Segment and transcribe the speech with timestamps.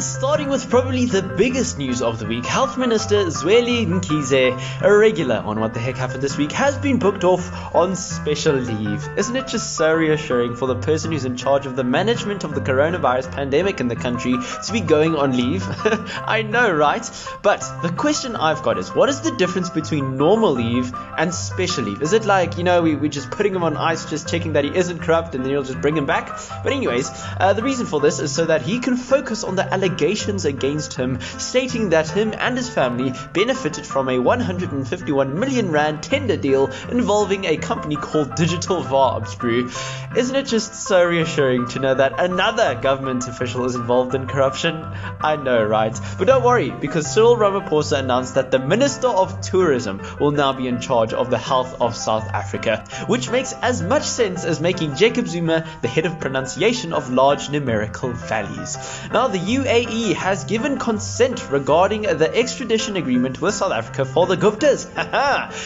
[0.00, 4.96] And starting with probably the biggest news of the week, Health Minister Zweli Mkhize, a
[4.96, 9.06] regular on What the Heck Happened This Week, has been booked off on special leave.
[9.18, 12.54] Isn't it just so reassuring for the person who's in charge of the management of
[12.54, 14.32] the coronavirus pandemic in the country
[14.64, 15.66] to be going on leave?
[16.24, 17.04] I know, right?
[17.42, 21.84] But the question I've got is what is the difference between normal leave and special
[21.84, 22.00] leave?
[22.00, 24.64] Is it like, you know, we, we're just putting him on ice, just checking that
[24.64, 26.40] he isn't corrupt, and then you'll just bring him back?
[26.64, 29.64] But, anyways, uh, the reason for this is so that he can focus on the
[29.64, 29.89] allegations
[30.44, 36.36] against him, stating that him and his family benefited from a 151 million rand tender
[36.36, 38.82] deal involving a company called Digital
[39.38, 39.70] Brew.
[40.16, 44.74] Isn't it just so reassuring to know that another government official is involved in corruption?
[45.20, 45.98] I know, right?
[46.18, 50.66] But don't worry, because Cyril Ramaphosa announced that the Minister of Tourism will now be
[50.66, 54.96] in charge of the health of South Africa, which makes as much sense as making
[54.96, 58.76] Jacob Zuma the head of pronunciation of large numerical values.
[59.12, 59.38] Now, the
[59.80, 64.84] UAE has given consent regarding the extradition agreement with South Africa for the Guptas.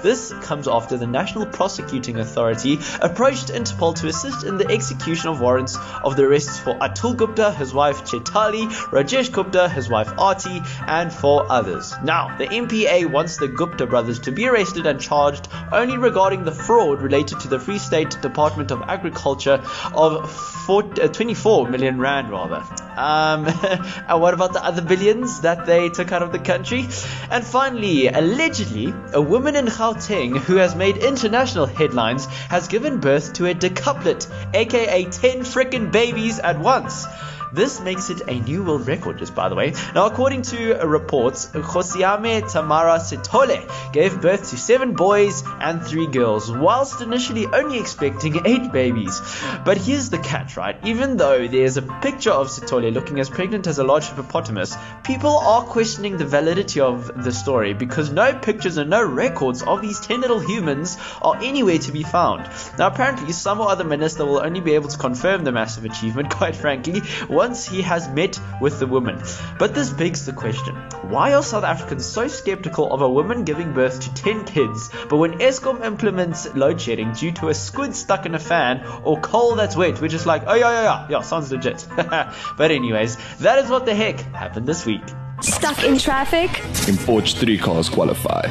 [0.02, 5.40] this comes after the National Prosecuting Authority approached Interpol to assist in the execution of
[5.40, 10.62] warrants of the arrests for Atul Gupta, his wife Chaitali, Rajesh Gupta, his wife Arti,
[10.86, 11.92] and four others.
[12.04, 16.52] Now, the NPA wants the Gupta brothers to be arrested and charged only regarding the
[16.52, 20.30] fraud related to the Free State Department of Agriculture of
[20.66, 22.62] 4, uh, 24 million rand, rather.
[22.96, 23.46] Um,
[24.08, 26.88] and what about the other billions that they took out of the country?
[27.30, 33.34] And finally, allegedly, a woman in Gauteng who has made international headlines has given birth
[33.34, 37.06] to a decuplet, aka 10 frickin' babies at once.
[37.52, 39.72] This makes it a new world record, just by the way.
[39.94, 46.50] Now, according to reports, Gosiame Thamara Sithole gave birth to seven boys and three girls,
[46.50, 49.20] whilst initially only expecting eight babies.
[49.64, 50.76] But here's the catch, right?
[50.84, 55.36] Even though there's a picture of Sithole looking as pregnant as a large hippopotamus, people
[55.38, 60.00] are questioning the validity of the story because no pictures and no records of these
[60.00, 62.48] 10 little humans are anywhere to be found.
[62.78, 66.30] Now, apparently, some or other minister will only be able to confirm the massive achievement,
[66.36, 67.02] quite frankly,
[67.36, 69.22] once he has met with the woman.
[69.58, 70.74] But this begs the question
[71.10, 75.18] why are South Africans so skeptical of a woman giving birth to 10 kids, but
[75.18, 79.54] when Eskom implements load shedding due to a squid stuck in a fan or coal
[79.54, 81.86] that's wet, we're just like, oh, yeah, yeah, yeah, yeah, sounds legit.
[81.96, 85.04] but, anyways, that is what the heck happened this week.
[85.42, 86.50] Stuck in traffic?
[86.88, 88.46] Import 3 cars qualify.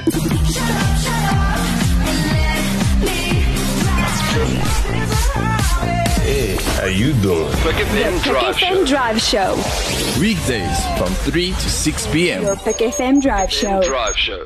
[6.86, 7.52] How you doing?
[7.66, 9.56] PUKfm Drive PUKfm Drive Show.
[10.22, 12.44] Weekdays from 3 to 6 p.m.
[12.44, 13.82] Your PUKfm Drive Show.
[13.82, 14.46] Drive Show.